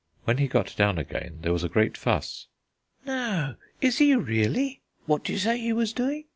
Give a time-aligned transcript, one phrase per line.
[0.23, 2.47] When he got down again there was a great fuss.
[3.05, 6.23] "No, is he really?" "What d'you say he was doing?"